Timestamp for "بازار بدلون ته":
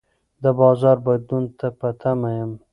0.59-1.67